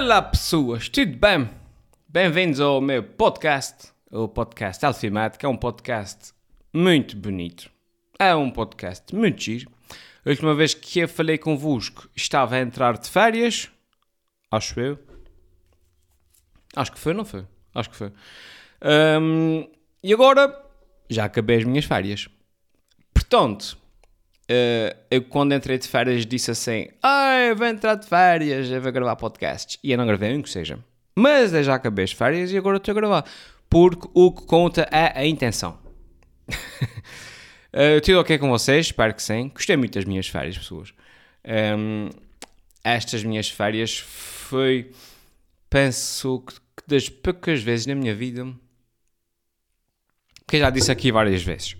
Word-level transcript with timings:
Olá 0.00 0.22
pessoas, 0.22 0.88
tudo 0.88 1.16
bem? 1.16 1.50
Bem-vindos 2.08 2.60
ao 2.60 2.80
meu 2.80 3.02
podcast, 3.02 3.88
o 4.12 4.28
podcast 4.28 4.86
Alfimat, 4.86 5.36
que 5.36 5.44
é 5.44 5.48
um 5.48 5.56
podcast 5.56 6.32
muito 6.72 7.16
bonito. 7.16 7.68
É 8.16 8.32
um 8.32 8.48
podcast 8.48 9.12
muito 9.12 9.42
giro. 9.42 9.68
A 10.24 10.30
última 10.30 10.54
vez 10.54 10.72
que 10.72 11.00
eu 11.00 11.08
falei 11.08 11.36
convosco 11.36 12.08
estava 12.14 12.54
a 12.54 12.60
entrar 12.60 12.96
de 12.96 13.10
férias, 13.10 13.72
acho 14.52 14.78
eu. 14.78 14.96
Acho 16.76 16.92
que 16.92 16.98
foi, 17.00 17.12
não 17.12 17.24
foi? 17.24 17.44
Acho 17.74 17.90
que 17.90 17.96
foi. 17.96 18.12
Hum, 19.20 19.68
e 20.00 20.14
agora 20.14 20.64
já 21.10 21.24
acabei 21.24 21.56
as 21.56 21.64
minhas 21.64 21.86
férias. 21.86 22.28
Portanto, 23.12 23.76
Uh, 24.50 24.96
eu 25.10 25.22
quando 25.22 25.54
entrei 25.54 25.76
de 25.76 25.86
férias 25.86 26.24
disse 26.24 26.50
assim: 26.50 26.88
eu 27.48 27.54
vou 27.54 27.66
entrar 27.66 27.96
de 27.96 28.06
férias, 28.06 28.70
eu 28.70 28.80
vou 28.80 28.90
gravar 28.90 29.16
podcasts. 29.16 29.78
E 29.82 29.92
eu 29.92 29.98
não 29.98 30.06
gravei 30.06 30.34
um 30.34 30.40
que 30.40 30.48
seja. 30.48 30.78
Mas 31.14 31.52
eu 31.52 31.62
já 31.62 31.74
acabei 31.74 32.04
as 32.04 32.12
férias 32.12 32.50
e 32.50 32.56
agora 32.56 32.78
estou 32.78 32.92
a 32.92 32.94
gravar. 32.94 33.24
Porque 33.68 34.08
o 34.14 34.32
que 34.32 34.46
conta 34.46 34.88
é 34.90 35.18
a 35.18 35.26
intenção. 35.26 35.78
uh, 36.48 38.00
tudo 38.02 38.20
ok 38.20 38.38
com 38.38 38.48
vocês? 38.48 38.86
Espero 38.86 39.12
que 39.12 39.22
sim. 39.22 39.50
Gostei 39.54 39.76
muito 39.76 39.94
das 39.94 40.06
minhas 40.06 40.26
férias, 40.26 40.56
pessoas. 40.56 40.94
Um, 41.76 42.08
estas 42.82 43.22
minhas 43.22 43.50
férias 43.50 43.98
foi, 43.98 44.92
penso 45.68 46.42
que 46.46 46.54
das 46.86 47.10
poucas 47.10 47.62
vezes 47.62 47.84
na 47.84 47.94
minha 47.94 48.14
vida, 48.14 48.46
que 50.46 50.58
já 50.58 50.70
disse 50.70 50.90
aqui 50.90 51.12
várias 51.12 51.42
vezes 51.42 51.76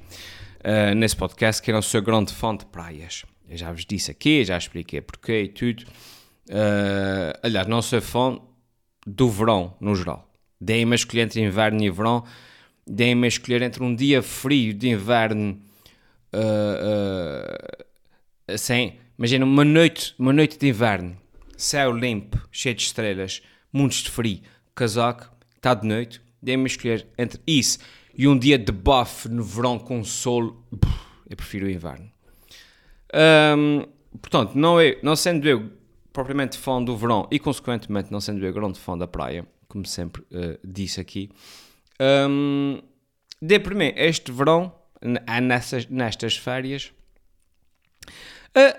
uh, 0.69 0.95
nesse 0.95 1.17
podcast, 1.17 1.63
que 1.63 1.71
eu 1.71 1.75
não 1.75 1.83
sou 1.83 2.03
grande 2.03 2.35
fã 2.35 2.55
de 2.55 2.67
praias. 2.67 3.25
Eu 3.49 3.57
já 3.57 3.73
vos 3.73 3.87
disse 3.87 4.11
aqui, 4.11 4.45
já 4.45 4.59
expliquei 4.59 5.01
porquê 5.01 5.43
e 5.45 5.49
tudo. 5.49 5.85
Uh, 6.51 7.33
aliás, 7.43 7.67
não 7.67 7.81
sou 7.81 8.01
fã 8.01 8.39
do 9.07 9.31
verão, 9.31 9.75
no 9.81 9.95
geral. 9.97 10.31
Deem-me 10.61 10.95
escolher 10.95 11.23
entre 11.23 11.41
inverno 11.41 11.83
e 11.83 11.91
verão. 11.91 12.25
Deem-me 12.87 13.27
escolher 13.27 13.63
entre 13.63 13.83
um 13.83 13.95
dia 13.95 14.23
frio 14.23 14.75
de 14.75 14.89
inverno. 14.89 15.59
Uh, 16.33 17.79
uh, 18.49 18.93
imagina 19.19 19.45
uma 19.45 19.65
noite, 19.65 20.15
uma 20.19 20.33
noite 20.33 20.59
de 20.59 20.69
inverno, 20.69 21.17
céu 21.57 21.91
limpo, 21.91 22.39
cheio 22.53 22.75
de 22.75 22.83
estrelas, 22.83 23.41
mundos 23.73 24.03
de 24.03 24.11
frio, 24.11 24.41
casaco, 24.75 25.31
está 25.57 25.73
de 25.73 25.87
noite. 25.87 26.21
Deem-me 26.43 26.67
escolher 26.67 27.07
entre 27.19 27.41
isso 27.47 27.79
e 28.19 28.27
um 28.27 28.37
dia 28.37 28.59
de 28.59 28.73
buff 28.73 29.29
no 29.29 29.45
verão 29.45 29.79
com 29.79 30.03
sol, 30.03 30.61
eu 31.31 31.37
prefiro 31.37 31.67
o 31.67 31.71
inverno. 31.71 32.11
Um, 33.57 33.87
portanto, 34.21 34.57
não, 34.57 34.81
é, 34.81 34.99
não 35.05 35.15
sendo 35.15 35.49
eu 35.49 35.71
propriamente 36.13 36.59
fã 36.59 36.83
do 36.83 36.97
verão 36.97 37.29
e, 37.31 37.39
consequentemente, 37.39 38.11
não 38.11 38.21
sendo 38.21 38.45
eu 38.45 38.53
grande 38.53 38.81
fã 38.81 38.99
da 38.99 39.07
praia, 39.07 39.47
como 39.69 39.87
sempre 39.87 40.23
uh, 40.23 40.59
disse 40.65 41.01
aqui, 41.01 41.31
um, 42.29 42.83
dê 43.41 43.61
para 43.61 43.75
mim 43.77 43.93
este 43.95 44.33
verão, 44.33 44.75
nessas, 45.41 45.87
nestas 45.87 46.37
férias, 46.37 46.93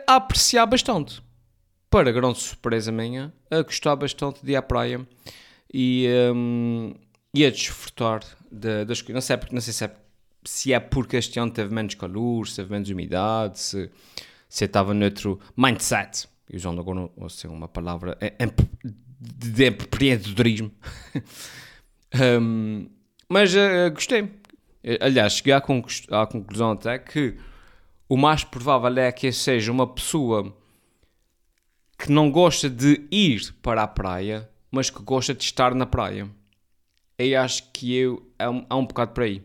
a 0.06 0.16
apreciar 0.16 0.66
bastante. 0.66 1.24
Para 1.90 2.12
grande 2.12 2.40
surpresa 2.40 2.92
minha, 2.92 3.34
a 3.50 3.62
gostar 3.62 3.96
bastante 3.96 4.46
de 4.46 4.52
ir 4.52 4.56
à 4.58 4.62
praia 4.62 5.08
e, 5.74 6.08
um, 6.36 6.94
e 7.34 7.46
a 7.46 7.50
desfrutar 7.50 8.22
de, 8.52 8.86
das 8.86 9.02
coisas. 9.02 9.16
Não 9.16 9.22
sei, 9.22 9.38
não 9.52 9.62
sei 9.62 9.74
se, 9.74 9.86
é, 9.86 9.92
se 10.44 10.74
é 10.74 10.80
porque 10.80 11.18
este 11.18 11.40
ano 11.40 11.52
teve 11.52 11.74
menos 11.74 11.96
calor, 11.96 12.48
se 12.48 12.58
teve 12.58 12.72
menos 12.72 12.90
umidade, 12.90 13.60
se, 13.60 13.90
se 14.48 14.66
estava 14.66 14.94
noutro 14.94 15.40
mindset. 15.56 16.28
Usando 16.52 16.82
agora 16.82 17.10
assim, 17.26 17.48
uma 17.48 17.68
palavra 17.68 18.18
de 19.22 19.68
empreendedorismo. 19.68 20.72
um, 22.42 22.90
mas 23.28 23.54
uh, 23.54 23.92
gostei. 23.94 24.32
Aliás, 25.00 25.34
cheguei 25.34 25.54
à, 25.54 25.58
à 25.58 26.28
conclusão 26.28 26.72
até 26.72 26.98
que 26.98 27.38
o 28.08 28.18
mais 28.18 28.44
provável 28.44 28.98
é 28.98 29.12
que 29.12 29.32
seja 29.32 29.72
uma 29.72 29.86
pessoa 29.86 30.56
que 31.98 32.12
não 32.12 32.32
gosta 32.32 32.70
de 32.70 33.06
ir 33.12 33.54
para 33.62 33.84
a 33.84 33.88
praia, 33.88 34.50
mas 34.72 34.90
que 34.90 35.04
gosta 35.04 35.36
de 35.36 35.44
estar 35.44 35.76
na 35.76 35.86
praia 35.86 36.30
aí 37.20 37.36
acho 37.36 37.72
que 37.72 37.96
eu 37.96 38.32
há 38.40 38.50
um, 38.50 38.66
há 38.70 38.76
um 38.78 38.86
bocado 38.86 39.12
por 39.12 39.24
aí. 39.24 39.44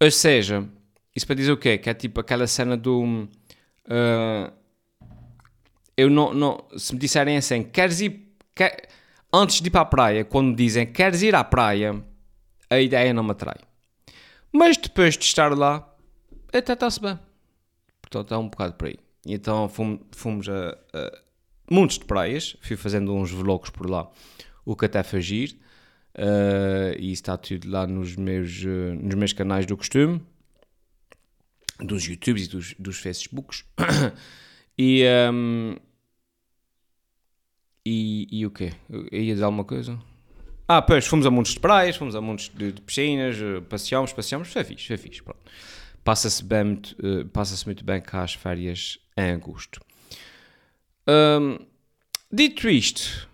Ou 0.00 0.10
seja, 0.10 0.68
isso 1.14 1.26
para 1.26 1.36
dizer 1.36 1.52
o 1.52 1.56
quê? 1.56 1.78
Que 1.78 1.88
é 1.88 1.94
tipo 1.94 2.20
aquela 2.20 2.46
cena 2.46 2.76
do. 2.76 3.04
Uh, 3.04 4.52
eu 5.96 6.10
não, 6.10 6.34
não. 6.34 6.64
Se 6.76 6.92
me 6.92 6.98
disserem 6.98 7.36
assim, 7.36 7.62
queres 7.62 8.00
ir. 8.00 8.34
Quer, 8.54 8.88
antes 9.32 9.60
de 9.60 9.68
ir 9.68 9.70
para 9.70 9.82
a 9.82 9.86
praia, 9.86 10.24
quando 10.24 10.56
dizem 10.56 10.86
queres 10.86 11.22
ir 11.22 11.34
à 11.34 11.44
praia, 11.44 12.02
a 12.68 12.80
ideia 12.80 13.14
não 13.14 13.22
me 13.22 13.30
atrai. 13.30 13.58
Mas 14.52 14.76
depois 14.76 15.16
de 15.16 15.24
estar 15.24 15.56
lá, 15.56 15.88
até 16.52 16.72
está-se 16.72 17.00
bem. 17.00 17.18
Portanto, 18.02 18.34
é 18.34 18.38
um 18.38 18.48
bocado 18.48 18.74
por 18.74 18.88
aí. 18.88 18.96
Então 19.24 19.68
fomos, 19.68 20.00
fomos 20.12 20.48
a, 20.48 20.70
a 20.92 21.18
montes 21.70 21.98
de 21.98 22.06
praias, 22.06 22.56
fui 22.62 22.76
fazendo 22.76 23.14
uns 23.14 23.30
vlogs 23.30 23.70
por 23.70 23.88
lá 23.88 24.10
o 24.70 24.76
que 24.76 24.84
até 24.84 25.02
fagir. 25.02 25.56
Uh, 26.14 26.98
e 26.98 27.12
está 27.12 27.36
tudo 27.36 27.70
lá 27.70 27.86
nos 27.86 28.16
meus, 28.16 28.62
uh, 28.62 28.94
nos 29.00 29.14
meus 29.14 29.32
canais 29.32 29.64
do 29.64 29.76
costume, 29.76 30.20
dos 31.78 32.04
YouTubes 32.04 32.46
e 32.46 32.48
dos, 32.48 32.74
dos 32.78 32.98
Facebooks. 32.98 33.64
e, 34.78 35.04
um, 35.32 35.76
e, 37.86 38.26
e 38.30 38.46
o 38.46 38.50
quê? 38.50 38.72
Eu 38.88 39.06
ia 39.12 39.34
dizer 39.34 39.44
alguma 39.44 39.64
coisa? 39.64 39.98
Ah, 40.66 40.82
pois, 40.82 41.06
fomos 41.06 41.26
a 41.26 41.30
montes 41.30 41.54
de 41.54 41.60
praias, 41.60 41.96
fomos 41.96 42.14
a 42.14 42.20
montes 42.20 42.48
de, 42.48 42.72
de 42.72 42.80
piscinas, 42.80 43.36
uh, 43.40 43.62
passeámos, 43.62 44.12
passeámos, 44.12 44.52
foi 44.52 44.64
fixe, 44.64 44.86
foi 44.86 44.96
fixe, 44.96 45.22
Passa-se 46.04 46.42
bem, 46.44 46.80
uh, 47.02 47.24
passa-se 47.28 47.66
muito 47.66 47.84
bem 47.84 48.00
cá 48.00 48.22
as 48.22 48.34
férias 48.34 48.98
em 49.16 49.32
agosto. 49.32 49.80
Um, 51.08 51.58
dito 52.32 52.68
isto, 52.68 53.29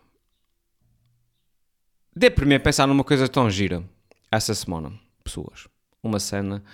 Dê 2.18 2.32
mim 2.46 2.58
pensar 2.58 2.86
numa 2.86 3.04
coisa 3.04 3.28
tão 3.28 3.50
gira 3.50 3.84
essa 4.32 4.54
semana, 4.54 4.90
pessoas. 5.22 5.68
Uma 6.02 6.18
cena 6.18 6.64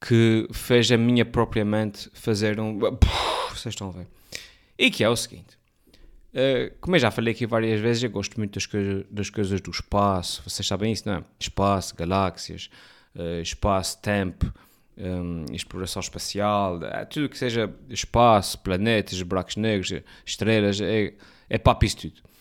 que 0.00 0.48
fez 0.52 0.90
a 0.90 0.96
minha 0.96 1.24
própria 1.24 1.64
mente 1.64 2.10
fazer 2.12 2.58
um. 2.58 2.80
Vocês 3.50 3.74
estão 3.74 3.90
a 3.90 3.92
ver. 3.92 4.08
E 4.76 4.90
que 4.90 5.04
é 5.04 5.08
o 5.08 5.14
seguinte. 5.14 5.56
Uh, 6.34 6.76
como 6.80 6.96
eu 6.96 7.00
já 7.00 7.12
falei 7.12 7.32
aqui 7.32 7.46
várias 7.46 7.80
vezes, 7.80 8.02
eu 8.02 8.10
gosto 8.10 8.36
muito 8.38 8.54
das, 8.54 8.66
coisa, 8.66 9.06
das 9.08 9.30
coisas 9.30 9.60
do 9.60 9.70
espaço. 9.70 10.42
Vocês 10.44 10.66
sabem 10.66 10.90
isso, 10.90 11.06
não 11.06 11.14
é? 11.14 11.24
Espaço, 11.38 11.94
galáxias, 11.94 12.68
uh, 13.14 13.40
espaço, 13.40 14.02
tempo, 14.02 14.52
um, 14.96 15.44
exploração 15.54 16.00
espacial, 16.00 16.78
uh, 16.78 17.06
tudo 17.08 17.28
que 17.28 17.38
seja 17.38 17.72
espaço, 17.88 18.58
planetas, 18.58 19.22
buracos 19.22 19.54
negros, 19.54 19.92
estrelas, 20.26 20.80
é, 20.80 21.14
é 21.48 21.56
papo 21.56 21.84
isso 21.84 21.98
tudo. 21.98 22.31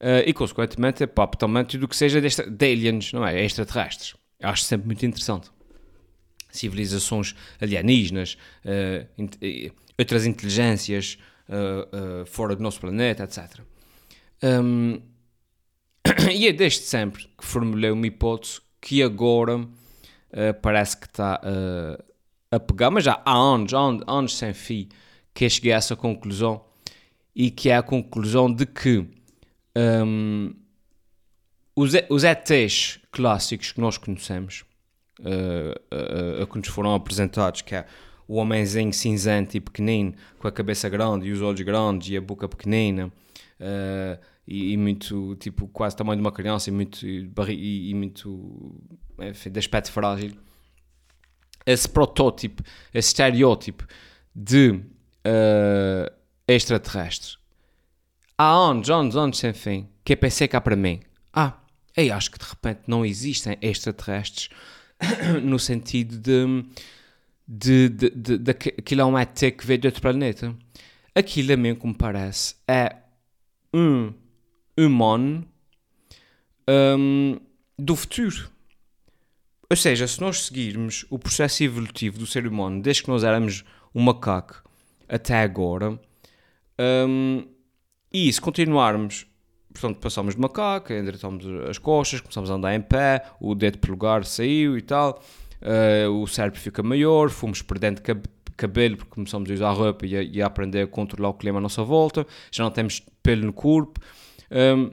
Uh, 0.00 0.22
e, 0.24 0.32
consequentemente, 0.32 1.02
é 1.02 1.06
papo 1.08 1.36
também 1.36 1.64
tudo 1.64 1.84
o 1.84 1.88
que 1.88 1.96
seja 1.96 2.20
desta, 2.20 2.48
de 2.48 2.66
aliens, 2.66 3.12
não 3.12 3.26
é? 3.26 3.44
Extraterrestres. 3.44 4.14
Acho 4.40 4.62
sempre 4.62 4.86
muito 4.86 5.04
interessante. 5.04 5.50
Civilizações 6.50 7.34
alienígenas, 7.60 8.38
uh, 8.64 9.72
outras 9.98 10.24
inteligências 10.24 11.18
uh, 11.48 12.24
fora 12.26 12.54
do 12.54 12.62
nosso 12.62 12.80
planeta, 12.80 13.24
etc. 13.24 13.60
Um, 14.42 15.02
e 16.32 16.46
é 16.46 16.52
desde 16.52 16.84
sempre 16.84 17.24
que 17.36 17.44
formulei 17.44 17.90
uma 17.90 18.06
hipótese 18.06 18.60
que 18.80 19.02
agora 19.02 19.66
parece 20.62 20.96
que 20.96 21.06
está 21.06 21.40
a 22.50 22.60
pegar, 22.60 22.90
mas 22.90 23.02
já 23.02 23.20
há 23.24 23.34
anos, 23.34 23.74
anos, 23.74 24.04
anos 24.06 24.36
sem 24.36 24.52
fim, 24.52 24.88
que 25.34 25.46
eu 25.46 25.50
cheguei 25.50 25.72
a 25.72 25.76
essa 25.76 25.96
conclusão 25.96 26.64
e 27.34 27.50
que 27.50 27.70
é 27.70 27.76
a 27.76 27.82
conclusão 27.82 28.52
de 28.52 28.66
que 28.66 29.06
um, 29.78 30.54
os, 31.76 31.92
os 32.08 32.24
ETs 32.24 32.98
clássicos 33.12 33.70
que 33.70 33.80
nós 33.80 33.96
conhecemos, 33.96 34.64
uh, 35.20 36.40
uh, 36.40 36.42
uh, 36.42 36.46
que 36.46 36.58
nos 36.58 36.68
foram 36.68 36.92
apresentados, 36.94 37.62
que 37.62 37.74
é 37.74 37.86
o 38.26 38.36
homenzinho 38.36 38.92
cinzento 38.92 39.56
e 39.56 39.60
pequenino, 39.60 40.12
com 40.38 40.48
a 40.48 40.52
cabeça 40.52 40.88
grande 40.88 41.28
e 41.28 41.32
os 41.32 41.40
olhos 41.40 41.60
grandes 41.60 42.10
e 42.10 42.16
a 42.16 42.20
boca 42.20 42.48
pequenina, 42.48 43.10
e, 44.46 44.72
e, 44.72 44.76
muito, 44.76 45.34
tipo, 45.36 45.66
quase 45.68 45.96
tamanho 45.96 46.16
de 46.16 46.20
uma 46.20 46.32
criança 46.32 46.68
e 46.68 46.72
muito, 46.72 47.06
e, 47.06 47.90
e 47.90 47.94
muito, 47.94 48.76
enfim, 49.18 49.50
de 49.50 49.58
aspecto 49.58 49.90
frágil. 49.90 50.32
Esse 51.64 51.88
protótipo, 51.88 52.62
esse 52.92 53.08
estereótipo 53.08 53.86
de 54.34 54.80
extraterrestre 56.46 57.37
há 58.38 58.50
anos, 58.50 58.88
anos, 58.88 59.16
anos 59.16 59.38
sem 59.38 59.52
fim, 59.52 59.88
que 60.04 60.12
eu 60.12 60.16
pensei 60.16 60.46
cá 60.46 60.60
para 60.60 60.76
mim, 60.76 61.00
ah, 61.32 61.58
eu 61.96 62.14
acho 62.14 62.30
que 62.30 62.38
de 62.38 62.44
repente 62.44 62.82
não 62.86 63.04
existem 63.04 63.58
extraterrestres 63.60 64.48
no 65.42 65.58
sentido 65.58 66.16
de, 66.16 66.64
de, 67.46 67.88
de, 67.88 68.10
de, 68.10 68.38
de 68.38 68.50
aquilo 68.50 69.00
é 69.00 69.04
um 69.04 69.18
ET 69.18 69.36
que 69.36 69.66
veio 69.66 69.80
de 69.80 69.88
outro 69.88 70.00
planeta. 70.00 70.54
Aquilo 71.14 71.52
a 71.52 71.56
mim, 71.56 71.74
como 71.74 71.94
parece, 71.94 72.54
é 72.66 72.94
um 73.74 74.14
humano 74.76 75.44
um, 76.68 77.40
do 77.76 77.96
futuro. 77.96 78.48
Ou 79.70 79.76
seja, 79.76 80.06
se 80.06 80.20
nós 80.20 80.46
seguirmos 80.46 81.04
o 81.10 81.18
processo 81.18 81.62
evolutivo 81.62 82.18
do 82.18 82.26
ser 82.26 82.46
humano 82.46 82.80
desde 82.80 83.02
que 83.02 83.08
nós 83.08 83.24
éramos 83.24 83.64
um 83.94 84.02
macaco 84.02 84.62
até 85.08 85.42
agora, 85.42 85.98
um, 86.78 87.46
e 88.12 88.32
se 88.32 88.40
continuarmos, 88.40 89.26
portanto, 89.72 89.98
passamos 89.98 90.34
de 90.34 90.40
macaco, 90.40 90.92
endireitamos 90.92 91.44
as 91.68 91.78
costas, 91.78 92.20
começamos 92.20 92.50
a 92.50 92.54
andar 92.54 92.74
em 92.74 92.80
pé, 92.80 93.24
o 93.40 93.54
dedo 93.54 93.78
lugar 93.88 94.24
saiu 94.24 94.78
e 94.78 94.82
tal, 94.82 95.22
uh, 95.62 96.10
o 96.10 96.26
cérebro 96.26 96.58
fica 96.58 96.82
maior, 96.82 97.30
fomos 97.30 97.62
perdendo 97.62 98.00
cab 98.02 98.22
cabelo 98.58 98.96
porque 98.96 99.12
começamos 99.12 99.48
a 99.48 99.54
usar 99.54 99.70
roupa 99.70 100.04
e 100.04 100.16
a, 100.16 100.22
e 100.22 100.42
a, 100.42 100.46
aprender 100.46 100.82
a 100.82 100.86
controlar 100.86 101.28
o 101.28 101.34
clima 101.34 101.58
à 101.58 101.60
nossa 101.60 101.84
volta, 101.84 102.26
já 102.50 102.64
não 102.64 102.70
temos 102.70 103.00
pelo 103.22 103.46
no 103.46 103.52
corpo. 103.52 104.00
Um, 104.50 104.90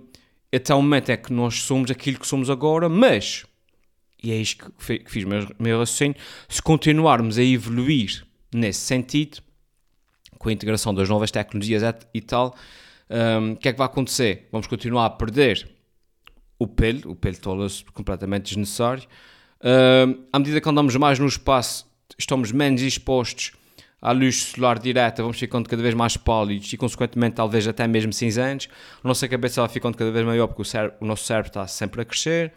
até 0.56 0.73
o 0.73 0.81
momento 0.81 1.09
é 1.09 1.18
que 1.18 1.33
nós 1.33 1.63
somos 1.63 1.91
aquilo 1.91 2.19
que 2.19 2.27
somos 2.27 2.50
agora, 2.50 2.88
mas, 2.88 3.44
e 4.23 4.31
é 4.31 4.35
isto 4.35 4.71
que, 4.71 5.00
que 5.00 5.11
fiz 5.11 5.25
meu, 5.25 5.47
meu 5.59 5.79
raciocínio, 5.79 6.15
se 6.47 6.61
continuarmos 6.61 7.38
a 7.38 7.44
evoluir 7.44 8.25
nesse 8.53 8.81
sentido, 8.81 9.39
com 10.38 10.50
a 10.50 10.53
integração 10.53 10.94
das 10.94 11.09
novas 11.09 11.31
tecnologias 11.31 11.81
e 12.13 12.21
tal, 12.21 12.56
um, 13.10 13.54
o 13.54 13.56
que 13.56 13.69
é 13.69 13.72
que 13.72 13.78
vai 13.78 13.86
acontecer? 13.86 14.48
Vamos 14.52 14.68
continuar 14.68 15.06
a 15.06 15.10
perder 15.10 15.69
o 16.57 16.68
pelo, 16.68 17.12
o 17.12 17.16
pelo 17.16 17.38
torna-se 17.38 17.84
completamente 17.86 18.46
desnecessário. 18.46 19.04
Um, 19.63 20.25
à 20.31 20.40
medida 20.40 20.62
que 20.62 20.69
andamos 20.69 20.96
mais 20.96 21.19
no 21.19 21.28
espaço, 21.28 21.86
estamos 22.18 22.52
menos 22.52 22.81
expostos 22.81 23.54
à 24.02 24.12
luz 24.12 24.44
solar 24.44 24.78
direta, 24.78 25.24
vamos 25.24 25.40
ficando 25.40 25.68
cada 25.68 25.81
vez 25.81 25.96
mais 25.96 26.16
pálidos 26.16 26.72
e, 26.72 26.78
consequentemente, 26.78 27.36
talvez 27.36 27.68
até 27.68 27.88
mesmo 27.88 28.13
cinzentos. 28.13 28.69
A 29.04 29.07
nossa 29.07 29.28
cabeça 29.28 29.62
vai 29.62 29.69
ficando 29.69 29.98
cada 29.98 30.12
vez 30.12 30.25
maior 30.25 30.48
porque 30.48 30.62
o, 30.62 31.04
o 31.04 31.06
nosso 31.07 31.24
cérebro 31.25 31.50
está 31.50 31.66
sempre 31.68 32.02
a 32.02 32.06
crescer. 32.06 32.54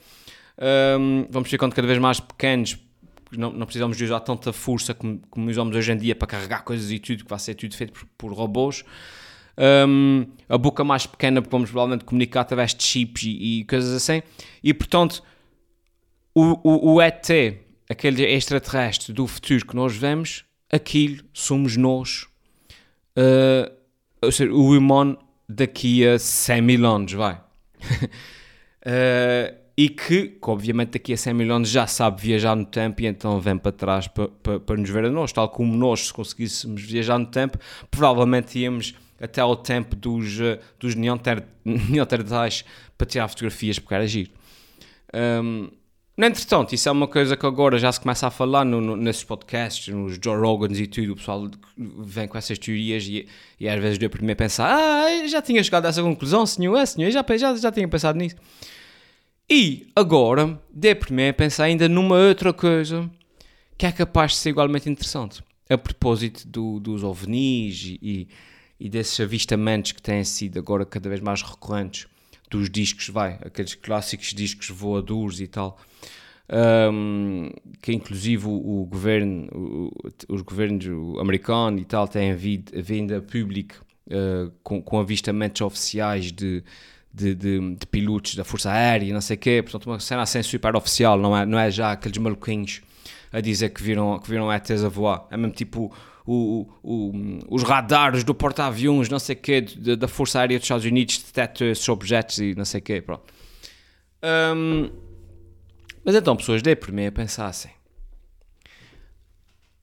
Um, 0.99 1.27
vamos 1.31 1.49
ficando 1.49 1.75
cada 1.75 1.87
vez 1.87 1.99
mais 1.99 2.21
pequenos, 2.21 2.77
não, 3.33 3.53
não 3.53 3.67
precisamos 3.67 3.97
de 3.97 4.05
usar 4.05 4.21
tanta 4.21 4.53
força 4.53 4.93
como, 4.93 5.21
como, 5.31 5.49
usamos 5.49 5.77
hoje 5.77 5.93
em 5.93 5.97
dia 5.97 6.15
para 6.15 6.27
carregar 6.27 6.65
coisas 6.65 6.91
e 6.91 6.99
tudo, 6.99 7.25
que 7.25 7.31
vai 7.31 7.39
ser 7.39 7.55
tudo 7.55 7.75
feito 7.75 7.93
por, 7.93 8.07
por 8.19 8.33
robôs. 8.33 8.85
Um, 9.59 10.27
a 10.49 10.57
boca 10.57 10.85
mais 10.85 11.05
pequena, 11.05 11.43
porque 11.43 11.51
vamos 11.51 11.71
provavelmente 11.71 12.05
comunicar 12.05 12.43
através 12.43 12.75
de 12.75 12.85
chips 12.85 13.25
e, 13.25 13.61
e 13.61 13.65
coisas 13.65 13.93
assim. 13.93 14.23
E 14.63 14.73
portanto, 14.73 15.23
o, 16.35 16.59
o, 16.63 16.95
o 16.95 17.03
ET, 17.03 17.29
aquele 17.91 18.25
extraterrestre 18.25 19.13
do 19.13 19.27
futuro 19.27 19.67
que 19.67 19.75
nós 19.75 19.97
vemos, 19.97 20.45
aquilo 20.73 21.25
somos 21.33 21.77
nós. 21.77 22.27
Uh, 23.17 23.73
ou 24.23 24.31
seja, 24.31 24.53
o 24.53 24.77
humano 24.77 25.19
daqui 25.49 26.07
a 26.07 26.19
100 26.19 26.63
mil 26.63 26.87
anos, 26.87 27.13
vai. 27.13 27.35
uh, 27.35 27.41
e 29.77 29.89
que, 29.89 30.29
que, 30.29 30.51
obviamente 30.51 30.91
daqui 30.91 31.13
a 31.13 31.17
100 31.17 31.35
mil 31.35 31.55
anos 31.55 31.69
já 31.69 31.87
sabe 31.87 32.21
viajar 32.21 32.55
no 32.55 32.65
tempo 32.65 33.03
e 33.03 33.07
então 33.07 33.41
vem 33.41 33.57
para 33.57 33.73
trás 33.73 34.09
para, 34.09 34.29
para, 34.29 34.61
para 34.61 34.77
nos 34.77 34.91
ver 34.91 35.05
a 35.05 35.11
nós, 35.11 35.33
tal 35.33 35.49
como 35.49 35.77
nós, 35.77 36.09
se 36.09 36.13
conseguíssemos 36.13 36.83
viajar 36.83 37.19
no 37.19 37.27
tempo, 37.27 37.59
provavelmente 37.91 38.59
íamos 38.59 38.95
até 39.21 39.41
ao 39.41 39.57
tempo 39.57 39.97
dos, 39.97 40.39
uh, 40.41 40.59
dos 40.79 40.95
neandertais 40.97 42.65
para 42.97 43.07
tirar 43.07 43.29
fotografias 43.29 43.79
porque 43.79 43.95
era 43.95 44.07
giro. 44.07 44.31
Um, 45.15 45.71
no 46.19 46.27
entretanto, 46.27 46.75
isso 46.75 46.89
é 46.89 46.93
uma 46.93 47.07
coisa 47.07 47.37
que 47.37 47.47
agora 47.47 47.79
já 47.79 47.93
se 47.93 48.01
começa 48.01 48.27
a 48.27 48.31
falar 48.31 48.65
no, 48.65 48.81
no, 48.81 48.97
nesses 48.97 49.23
podcasts, 49.23 49.95
nos 49.95 50.19
Joe 50.21 50.37
Rogans 50.37 50.77
e 50.81 50.89
tudo, 50.89 51.13
o 51.13 51.17
pessoal 51.17 51.49
vem 51.77 52.27
com 52.27 52.37
essas 52.37 52.59
teorias 52.59 53.05
e, 53.05 53.29
e 53.61 53.69
às 53.69 53.81
vezes 53.81 53.99
deu 53.99 54.11
primeiro 54.11 54.37
a 54.37 54.37
pensar 54.37 54.77
ah, 54.77 55.29
já 55.29 55.41
tinha 55.41 55.63
chegado 55.63 55.87
a 55.87 55.91
essa 55.91 56.03
conclusão, 56.03 56.45
senhor, 56.45 56.77
é, 56.77 56.85
senhor, 56.85 57.09
já, 57.13 57.25
já, 57.37 57.55
já 57.55 57.71
tinha 57.71 57.87
pensado 57.87 58.19
nisso. 58.19 58.35
E 59.49 59.87
agora 59.95 60.61
dê 60.69 60.93
primeiro 60.93 61.31
a 61.31 61.35
pensar 61.35 61.65
ainda 61.65 61.89
numa 61.89 62.17
outra 62.17 62.53
coisa 62.53 63.09
que 63.79 63.87
é 63.87 63.93
capaz 63.93 64.33
de 64.33 64.39
ser 64.39 64.51
igualmente 64.51 64.91
interessante. 64.91 65.41
A 65.71 65.79
propósito 65.79 66.49
do, 66.49 66.81
dos 66.81 67.05
ovnis 67.05 67.85
e, 67.85 67.99
e, 68.03 68.29
e 68.81 68.89
desses 68.89 69.19
avistamentos 69.21 69.93
que 69.93 70.03
têm 70.03 70.23
sido 70.25 70.59
agora 70.59 70.85
cada 70.87 71.09
vez 71.09 71.21
mais 71.21 71.43
recorrentes 71.43 72.07
dos 72.51 72.71
discos, 72.71 73.09
vai, 73.09 73.39
aqueles 73.43 73.75
clássicos 73.75 74.33
discos 74.33 74.71
voadores 74.71 75.41
e 75.41 75.47
tal, 75.47 75.79
um, 76.93 77.51
que 77.83 77.93
inclusive 77.93 78.47
o, 78.47 78.87
governo, 78.87 79.91
os 80.29 80.41
governos 80.43 80.87
americanos 81.21 81.83
e 81.83 81.85
tal 81.85 82.09
têm 82.09 82.35
vindo 82.35 83.15
a 83.15 83.21
público 83.21 83.85
uh, 84.07 84.51
com, 84.63 84.81
com 84.81 84.99
avistamentos 84.99 85.61
oficiais 85.61 86.33
de, 86.33 86.65
de, 87.13 87.35
de, 87.35 87.75
de, 87.75 87.87
pilotos 87.87 88.35
da 88.35 88.45
Força 88.45 88.71
Aérea, 88.71 89.13
não 89.13 89.21
sei 89.21 89.37
o 89.37 89.39
quê, 89.39 89.63
portanto 89.63 89.87
uma 89.87 90.01
cena 90.01 90.23
assim 90.23 90.43
super 90.43 90.75
oficial, 90.75 91.19
não 91.19 91.37
é, 91.37 91.45
não 91.45 91.59
é 91.59 91.71
já 91.71 91.93
aqueles 91.93 92.17
maluquinhos 92.17 92.81
a 93.31 93.43
dizer 93.43 93.69
que 93.69 93.83
viram, 93.83 94.19
que 94.19 94.31
viram 94.31 94.51
ETs 94.51 94.83
a 94.83 94.89
voar, 94.89 95.27
é 95.31 95.37
mesmo 95.37 95.53
tipo 95.53 95.95
o, 96.31 96.69
o, 96.83 97.13
os 97.49 97.63
radares 97.63 98.23
do 98.23 98.35
porta-aviões, 98.35 99.09
não 99.09 99.19
sei 99.19 99.35
o 99.35 99.39
quê, 99.39 99.63
da 99.63 100.07
Força 100.07 100.41
Aérea 100.41 100.59
dos 100.59 100.67
Estados 100.67 100.85
Unidos 100.85 101.23
detectam 101.23 101.67
esses 101.67 101.89
objetos 101.89 102.39
e 102.39 102.55
não 102.55 102.67
sei 102.67 102.81
o 102.81 102.83
quê, 102.83 103.01
pronto. 103.01 103.25
Um, 104.55 104.91
mas 106.05 106.15
então, 106.15 106.37
pessoas, 106.37 106.61
dê 106.61 106.77
por 106.77 106.93
mim 106.93 107.07
a 107.07 107.13
pensar 107.13 107.47
assim. 107.47 107.71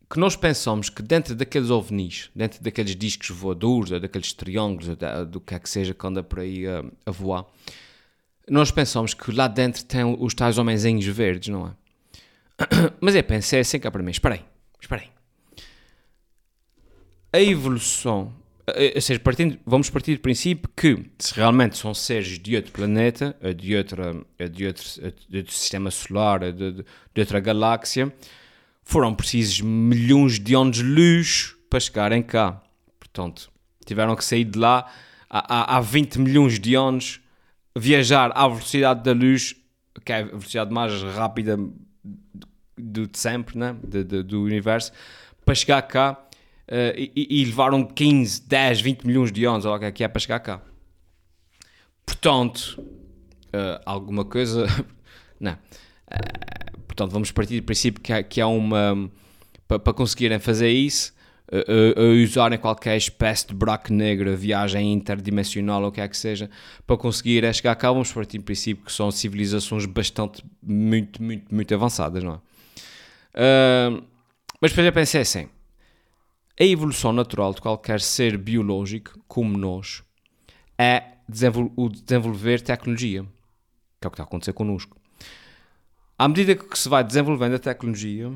Que 0.08 0.20
nós 0.20 0.36
pensamos 0.36 0.88
que 0.88 1.02
dentro 1.02 1.34
daqueles 1.34 1.72
ovnis, 1.72 2.30
dentro 2.36 2.62
daqueles 2.62 2.96
discos 2.96 3.32
voadores, 3.32 3.92
ou 3.92 4.00
daqueles 4.00 4.32
triângulos, 4.32 4.88
ou 4.88 5.26
do 5.26 5.42
que 5.42 5.56
é 5.56 5.60
que 5.60 5.68
seja 5.68 5.96
que 5.96 6.06
anda 6.06 6.22
por 6.22 6.42
aí 6.42 6.68
a, 6.68 6.86
a 7.08 7.12
voar, 7.12 7.46
nós 8.48 8.70
pensamos 8.70 9.16
que 9.16 9.32
lá 9.32 9.48
dentro 9.48 9.84
tem 9.84 10.04
os 10.04 10.36
tais 10.36 10.60
homenzinhos 10.60 11.06
verdes, 11.08 11.50
não 11.50 11.68
é? 11.70 11.72
Mas 13.02 13.16
eu 13.16 13.24
pensei 13.24 13.62
assim 13.62 13.80
cá 13.80 13.90
para 13.90 14.04
mim, 14.04 14.12
espera 14.12 14.36
aí 14.36 15.15
a 17.36 17.42
evolução, 17.42 18.34
ou 18.96 19.02
seja, 19.02 19.20
partindo, 19.20 19.60
vamos 19.66 19.90
partir 19.90 20.16
do 20.16 20.22
princípio 20.22 20.70
que 20.76 21.06
se 21.20 21.34
realmente 21.36 21.78
são 21.78 21.94
seres 21.94 22.40
de 22.40 22.56
outro 22.56 22.72
planeta, 22.72 23.36
de, 23.56 23.76
outra, 23.76 24.14
de, 24.52 24.66
outro, 24.66 24.84
de 25.30 25.38
outro 25.40 25.54
sistema 25.54 25.92
solar, 25.92 26.52
de, 26.52 26.72
de 26.72 26.86
outra 27.22 27.40
galáxia, 27.42 28.12
foram 28.84 29.14
precisos 29.14 29.60
milhões 29.62 30.40
de 30.40 30.56
anos-luz 30.56 31.56
para 31.70 31.80
chegarem 31.80 32.24
cá. 32.24 32.62
Portanto, 33.00 33.52
tiveram 33.86 34.16
que 34.16 34.24
sair 34.24 34.46
de 34.46 34.58
lá 34.58 34.90
há, 35.30 35.76
há 35.76 35.82
20 35.82 36.20
milhões 36.20 36.58
de 36.58 36.74
anos, 36.74 37.20
viajar 37.78 38.32
à 38.34 38.48
velocidade 38.48 39.04
da 39.04 39.12
luz, 39.12 39.56
que 40.06 40.14
é 40.14 40.22
a 40.22 40.24
velocidade 40.24 40.74
mais 40.74 41.04
rápida 41.04 41.58
do 42.78 43.08
de 43.08 43.20
sempre, 43.20 43.58
né? 43.58 43.76
Do 44.26 44.44
universo, 44.44 44.92
para 45.44 45.56
chegar 45.56 45.82
cá 45.82 46.25
uh, 46.70 46.98
e, 46.98 47.42
e, 47.42 47.46
levaram 47.46 47.84
15, 47.86 48.48
10, 48.48 48.82
20 48.82 49.04
milhões 49.06 49.32
de 49.32 49.46
anos, 49.46 49.66
ou 49.66 49.76
o 49.76 49.80
que 49.80 49.86
é 49.86 49.92
que 49.92 50.04
é 50.04 50.08
para 50.08 50.20
chegar 50.20 50.40
cá. 50.40 50.62
Portanto, 52.06 52.82
uh, 53.48 53.82
alguma 53.86 54.26
coisa. 54.26 54.66
não. 55.40 55.54
Uh, 55.54 56.82
portanto, 56.88 57.12
vamos 57.12 57.32
partir 57.32 57.60
do 57.60 57.66
princípio 57.66 58.02
que 58.02 58.14
há, 58.14 58.24
que 58.24 58.42
há 58.42 58.48
uma. 58.48 59.10
Para, 59.68 59.80
para 59.80 59.94
conseguirem 59.94 60.38
fazer 60.38 60.70
isso, 60.70 61.12
usarem 62.24 62.60
qualquer 62.60 62.96
espécie 62.98 63.48
de 63.48 63.56
buraco 63.56 63.92
negro, 63.92 64.36
viagem 64.38 64.94
interdimensional 64.94 65.82
ou 65.82 65.90
o 65.90 65.92
que 65.92 66.00
é 66.00 66.08
que 66.08 66.16
seja, 66.16 66.52
para 66.86 66.96
conseguir 66.98 67.44
é 67.44 67.52
chegar 67.52 67.76
cá, 67.76 67.92
vamos 67.92 68.12
partir 68.14 68.38
do 68.38 68.44
princípio 68.44 68.86
que 68.86 68.92
são 68.92 69.10
civilizações 69.10 69.88
bastante, 69.88 70.44
muito, 70.62 71.22
muito, 71.24 71.54
muito 71.54 71.74
avançadas, 71.74 72.24
não 72.24 72.34
é? 72.34 72.40
Mas 74.62 74.70
depois 74.70 74.86
eu 74.86 74.94
pensei 74.94 75.22
assim, 75.22 75.50
a 76.60 76.64
evolução 76.64 77.12
natural 77.12 77.54
de 77.54 77.62
qualquer 77.62 78.00
ser 78.00 78.38
biológico, 78.38 79.20
como 79.28 79.58
nós, 79.58 80.04
é 80.78 81.04
o 81.76 81.90
desenvolver 81.90 82.62
tecnologia, 82.62 83.24
que 84.00 84.06
é 84.06 84.08
o 84.08 84.12
que 84.12 84.16
está 84.16 84.24
a 84.24 84.26
acontecer 84.26 84.54
connosco. 84.54 84.98
À 86.18 86.28
medida 86.28 86.56
que 86.56 86.80
se 86.80 86.88
vai 86.88 87.04
desenvolvendo 87.04 87.56
a 87.56 87.60
tecnologia, 87.60 88.32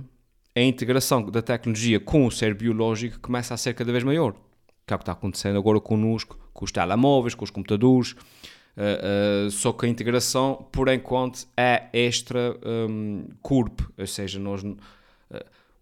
a 0.55 0.61
integração 0.61 1.23
da 1.23 1.41
tecnologia 1.41 1.99
com 1.99 2.25
o 2.25 2.31
ser 2.31 2.53
biológico 2.53 3.19
começa 3.19 3.53
a 3.53 3.57
ser 3.57 3.73
cada 3.73 3.91
vez 3.91 4.03
maior, 4.03 4.33
que 4.85 4.93
é 4.93 4.95
o 4.95 4.99
que 4.99 5.03
está 5.03 5.13
acontecendo 5.13 5.57
agora 5.57 5.79
connosco, 5.79 6.37
com 6.51 6.65
os 6.65 6.71
telemóveis, 6.73 7.35
com 7.35 7.45
os 7.45 7.51
computadores, 7.51 8.11
uh, 8.11 9.47
uh, 9.47 9.51
só 9.51 9.71
que 9.71 9.85
a 9.85 9.89
integração, 9.89 10.67
por 10.73 10.89
enquanto, 10.89 11.47
é 11.55 11.87
extra 11.93 12.57
um, 12.65 13.29
corpo, 13.41 13.93
ou 13.97 14.07
seja, 14.07 14.39
nós... 14.39 14.61
Uh, 14.61 14.75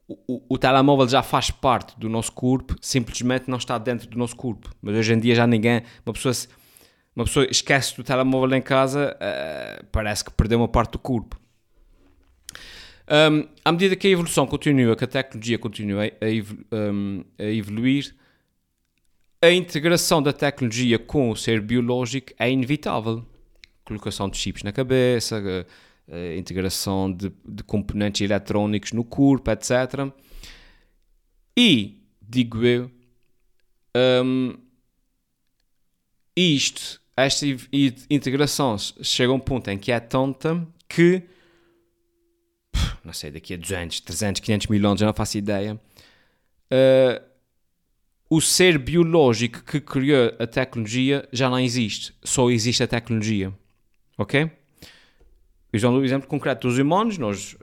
o, 0.07 0.41
o, 0.47 0.57
telemóvel 0.57 1.07
já 1.07 1.21
faz 1.21 1.51
parte 1.51 1.99
do 1.99 2.07
nosso 2.07 2.31
corpo, 2.31 2.75
simplesmente 2.81 3.49
não 3.49 3.57
está 3.57 3.77
dentro 3.77 4.07
do 4.07 4.17
nosso 4.17 4.35
corpo. 4.35 4.73
Mas 4.81 4.95
hoje 4.95 5.13
em 5.13 5.19
dia 5.19 5.35
já 5.35 5.45
ninguém, 5.45 5.83
uma 6.05 6.13
pessoa, 6.13 6.33
uma 7.15 7.25
pessoa 7.25 7.45
esquece 7.49 7.95
do 7.97 8.03
telemóvel 8.03 8.57
em 8.57 8.61
casa, 8.61 9.15
uh, 9.15 9.85
parece 9.91 10.23
que 10.23 10.31
perdeu 10.31 10.59
uma 10.59 10.67
parte 10.67 10.91
do 10.91 10.99
corpo. 10.99 11.37
Um, 13.09 13.47
à 13.63 13.71
medida 13.71 13.95
que 13.95 14.07
a 14.07 14.09
evolução 14.09 14.47
continua, 14.47 14.95
que 14.95 15.03
a 15.03 15.07
tecnologia 15.07 15.57
continua 15.57 16.05
a, 16.05 16.75
um, 16.75 17.23
a 17.37 17.43
evoluir, 17.43 18.15
a 19.41 19.51
integração 19.51 20.21
da 20.21 20.33
tecnologia 20.33 20.97
com 20.97 21.29
o 21.29 21.35
ser 21.35 21.61
biológico 21.61 22.33
é 22.39 22.49
inevitável. 22.49 23.25
Colocação 23.85 24.29
de 24.29 24.37
chips 24.37 24.63
na 24.63 24.71
cabeça, 24.71 25.37
a, 25.37 25.65
a 26.09 26.37
integração 26.37 27.11
de, 27.11 27.31
de, 27.45 27.63
componentes 27.63 28.21
eletrónicos 28.21 28.93
no 28.93 29.03
corpo, 29.03 29.51
etc. 29.51 30.11
E, 31.57 32.01
digo 32.21 32.65
eu, 32.65 32.89
um, 34.23 34.53
isto, 36.35 37.01
esta 37.15 37.45
integração 38.09 38.77
chega 39.01 39.31
a 39.31 39.35
um 39.35 39.39
ponto 39.39 39.69
em 39.69 39.77
que 39.77 39.91
é 39.91 39.99
tonta 39.99 40.65
que, 40.87 41.23
não 43.03 43.11
sei, 43.11 43.31
daqui 43.31 43.55
a 43.55 43.57
200, 43.57 43.99
300, 44.01 44.41
500 44.41 44.67
mil 44.67 44.87
anos, 44.87 45.01
eu 45.01 45.07
não 45.07 45.13
faço 45.13 45.37
ideia, 45.37 45.75
uh, 46.71 47.27
o 48.29 48.39
ser 48.41 48.77
biológico 48.77 49.63
que 49.63 49.81
criou 49.81 50.33
a 50.37 50.45
tecnologia 50.45 51.27
já 51.31 51.49
não 51.49 51.59
existe. 51.59 52.13
Só 52.23 52.49
existe 52.49 52.83
a 52.83 52.87
tecnologia. 52.87 53.53
Ok? 54.17 54.51
Usando 55.73 55.95
o 55.97 56.05
exemplo 56.05 56.27
concreto 56.27 56.67
dos 56.67 56.77
humanos, 56.77 57.17
nós, 57.17 57.57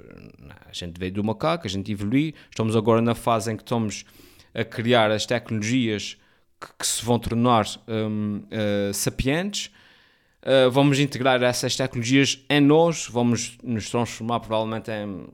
a 0.66 0.72
gente 0.72 0.98
veio 0.98 1.12
do 1.12 1.24
macaco, 1.24 1.66
a 1.66 1.70
gente 1.70 1.90
evoluiu, 1.90 2.32
estamos 2.50 2.76
agora 2.76 3.00
na 3.00 3.14
fase 3.14 3.52
em 3.52 3.56
que 3.56 3.62
estamos 3.62 4.04
a 4.52 4.64
criar 4.64 5.10
as 5.10 5.24
tecnologias 5.26 6.16
que, 6.60 6.68
que 6.78 6.86
se 6.86 7.04
vão 7.04 7.18
tornar 7.18 7.66
um, 7.88 8.42
uh, 8.44 8.94
sapientes. 8.94 9.70
Uh, 10.42 10.70
vamos 10.70 10.98
integrar 11.00 11.42
essas 11.42 11.74
tecnologias 11.74 12.44
em 12.50 12.60
nós, 12.60 13.08
vamos 13.10 13.56
nos 13.62 13.88
transformar 13.88 14.40
provavelmente 14.40 14.90
em, 14.90 15.26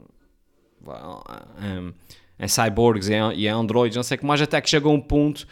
em 1.61 1.95
em 2.41 2.49
cyborgs 2.49 3.09
e 3.09 3.47
em, 3.47 3.49
androids, 3.49 3.97
não 3.97 4.03
sei 4.03 4.17
o 4.17 4.21
que 4.21 4.27
mais, 4.27 4.41
até 4.41 4.61
que 4.61 4.71
chega 4.71 4.89
um 4.89 5.01
ponto 5.01 5.47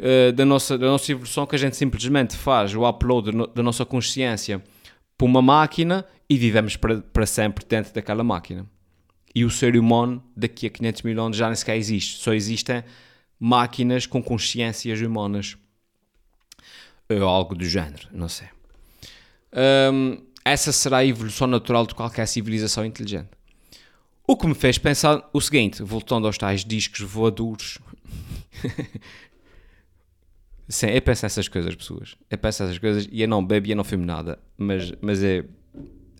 uh, 0.00 0.32
da, 0.32 0.44
nossa, 0.44 0.76
da 0.76 0.86
nossa 0.86 1.12
evolução 1.12 1.46
que 1.46 1.54
a 1.54 1.58
gente 1.58 1.76
simplesmente 1.76 2.36
faz 2.36 2.74
o 2.74 2.86
upload 2.86 3.30
da 3.54 3.62
nossa 3.62 3.84
consciência 3.84 4.60
para 5.16 5.24
uma 5.24 5.40
máquina 5.40 6.04
e 6.28 6.36
vivemos 6.36 6.76
para, 6.76 7.00
para 7.00 7.26
sempre 7.26 7.64
dentro 7.64 7.92
daquela 7.94 8.24
máquina. 8.24 8.66
E 9.34 9.44
o 9.44 9.50
ser 9.50 9.76
humano 9.76 10.22
daqui 10.36 10.66
a 10.66 10.70
500 10.70 11.02
mil 11.02 11.22
anos 11.22 11.36
já 11.36 11.46
nem 11.46 11.56
sequer 11.56 11.76
existe, 11.76 12.22
só 12.22 12.32
existem 12.32 12.82
máquinas 13.38 14.06
com 14.06 14.22
consciências 14.22 15.00
humanas. 15.00 15.56
Ou 17.08 17.22
algo 17.24 17.54
do 17.54 17.64
género, 17.64 18.08
não 18.12 18.28
sei. 18.28 18.48
Um, 19.92 20.18
essa 20.44 20.72
será 20.72 20.98
a 20.98 21.04
evolução 21.04 21.46
natural 21.46 21.86
de 21.86 21.94
qualquer 21.94 22.26
civilização 22.26 22.84
inteligente. 22.84 23.28
O 24.26 24.36
que 24.36 24.46
me 24.46 24.54
fez 24.54 24.76
pensar 24.76 25.28
o 25.32 25.40
seguinte, 25.40 25.82
voltando 25.82 26.26
aos 26.26 26.36
tais 26.36 26.64
discos 26.64 27.00
voadores. 27.00 27.78
Sim, 30.68 30.86
eu 30.86 31.00
penso 31.00 31.24
nessas 31.24 31.46
coisas, 31.46 31.74
pessoas. 31.76 32.16
Eu 32.28 32.36
penso 32.36 32.64
nessas 32.64 32.78
coisas 32.78 33.08
e 33.10 33.22
eu 33.22 33.28
não 33.28 33.44
bebo 33.44 33.68
e 33.68 33.70
eu 33.70 33.76
não 33.76 33.84
filmo 33.84 34.04
nada. 34.04 34.38
Mas, 34.58 34.92
mas 35.00 35.22
é. 35.22 35.44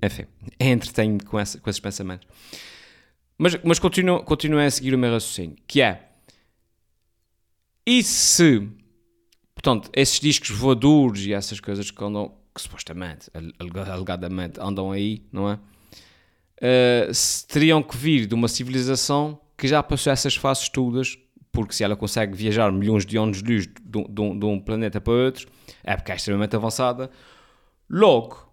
Enfim, 0.06 0.26
é 0.58 0.70
entretenho 0.70 1.22
com, 1.25 1.38
essa, 1.38 1.58
com 1.58 1.68
esses 1.68 1.80
pensamentos. 1.80 2.26
Mas, 3.38 3.56
mas 3.62 3.78
continuo, 3.78 4.22
continuo 4.22 4.60
a 4.60 4.70
seguir 4.70 4.94
o 4.94 4.98
meu 4.98 5.12
raciocínio, 5.12 5.56
que 5.66 5.82
é. 5.82 6.08
E 7.86 8.02
se. 8.02 8.68
Portanto, 9.54 9.90
esses 9.92 10.20
discos 10.20 10.50
voadores 10.50 11.25
e 11.25 11.32
essas 11.32 11.60
coisas 11.60 11.90
que 11.90 12.04
andam. 12.04 12.34
que 12.54 12.60
supostamente, 12.60 13.30
alegadamente, 13.88 14.60
andam 14.60 14.92
aí, 14.92 15.22
não 15.32 15.50
é? 15.50 15.58
uh, 16.56 17.12
teriam 17.48 17.82
que 17.82 17.96
vir 17.96 18.26
de 18.26 18.34
uma 18.34 18.48
civilização 18.48 19.38
que 19.56 19.66
já 19.66 19.82
passou 19.82 20.12
essas 20.12 20.36
fases 20.36 20.68
todas, 20.68 21.18
porque 21.50 21.75
se 21.75 21.82
ela 21.82 21.96
consegue 21.96 22.36
viajar 22.36 22.70
milhões 22.70 23.06
de 23.06 23.16
anos 23.16 23.42
de 23.42 23.52
luz 23.52 23.66
de, 23.66 24.04
de, 24.04 24.38
de 24.38 24.44
um 24.44 24.60
planeta 24.60 25.00
para 25.00 25.12
outro, 25.12 25.48
é 25.82 25.96
porque 25.96 26.12
é 26.12 26.16
extremamente 26.16 26.54
avançada. 26.54 27.10
Logo, 27.88 28.45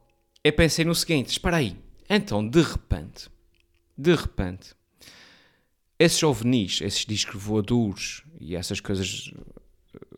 eu 0.43 0.53
pensei 0.53 0.83
no 0.83 0.93
seguinte: 0.93 1.29
espera 1.29 1.57
aí, 1.57 1.77
então 2.09 2.47
de 2.47 2.61
repente, 2.61 3.29
de 3.97 4.13
repente, 4.13 4.75
esses 5.97 6.21
ovnis, 6.23 6.81
esses 6.81 7.05
discos 7.05 7.41
voadores 7.41 8.23
e 8.39 8.55
essas 8.55 8.79
coisas, 8.79 9.31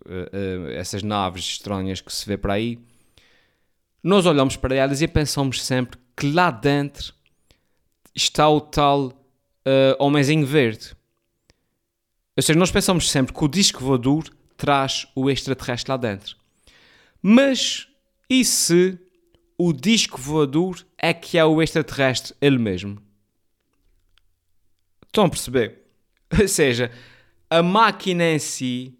uh, 0.05 0.65
uh, 0.65 0.69
essas 0.71 1.03
naves 1.03 1.43
estranhas 1.43 2.01
que 2.01 2.11
se 2.11 2.25
vê 2.25 2.37
para 2.37 2.53
aí, 2.53 2.79
nós 4.01 4.25
olhamos 4.25 4.55
para 4.55 4.75
elas 4.75 5.01
e 5.01 5.07
pensamos 5.07 5.63
sempre 5.63 5.99
que 6.15 6.31
lá 6.31 6.49
dentro 6.49 7.13
está 8.13 8.49
o 8.49 8.61
tal 8.61 9.07
uh, 9.07 9.95
homenzinho 9.99 10.45
verde. 10.45 10.95
Ou 12.37 12.43
seja, 12.43 12.57
nós 12.57 12.71
pensamos 12.71 13.09
sempre 13.09 13.33
que 13.33 13.43
o 13.43 13.47
disco 13.47 13.83
voador 13.83 14.29
traz 14.57 15.07
o 15.15 15.29
extraterrestre 15.29 15.91
lá 15.91 15.97
dentro. 15.97 16.35
Mas 17.21 17.87
e 18.29 18.43
se 18.43 18.99
o 19.57 19.71
disco 19.71 20.19
voador 20.19 20.85
é 20.97 21.13
que 21.13 21.37
é 21.37 21.45
o 21.45 21.61
extraterrestre 21.61 22.35
ele 22.41 22.57
mesmo? 22.57 23.01
Estão 25.05 25.25
a 25.25 25.29
perceber? 25.29 25.79
Ou 26.39 26.47
seja, 26.47 26.91
a 27.49 27.63
máquina 27.63 28.23
em 28.25 28.39
si 28.39 28.93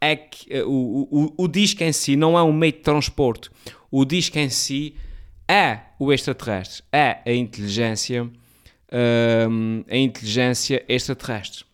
é 0.00 0.16
que 0.16 0.52
eh, 0.52 0.64
o, 0.64 1.08
o, 1.10 1.44
o 1.44 1.48
disco 1.48 1.82
em 1.82 1.92
si 1.92 2.16
não 2.16 2.38
é 2.38 2.42
um 2.42 2.52
meio 2.52 2.72
de 2.72 2.78
transporte. 2.78 3.50
O 3.90 4.04
disco 4.04 4.38
em 4.38 4.48
si 4.48 4.94
é 5.48 5.80
o 5.98 6.12
extraterrestre, 6.12 6.84
é 6.92 7.18
a 7.26 7.32
inteligência, 7.32 8.22
um, 8.22 9.84
a 9.88 9.96
inteligência 9.96 10.84
extraterrestre. 10.88 11.64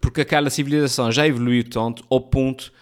Porque 0.00 0.20
aquela 0.20 0.48
civilização 0.48 1.10
já 1.10 1.26
evoluiu 1.26 1.68
tanto 1.68 2.04
ao 2.08 2.20
ponto 2.20 2.72